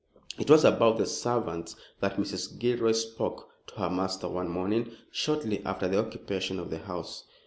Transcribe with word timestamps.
It 0.39 0.49
was 0.49 0.65
about 0.65 0.97
the 0.97 1.05
servants 1.05 1.75
that 1.99 2.17
Mrs. 2.17 2.57
Gilroy 2.57 2.93
spoke 2.93 3.51
to 3.67 3.75
her 3.75 3.89
master 3.91 4.27
one 4.27 4.49
morning 4.49 4.93
shortly 5.11 5.63
after 5.63 5.87
the 5.87 5.99
occupation 6.03 6.57
of 6.57 6.71
the 6.71 6.79
house. 6.79 7.25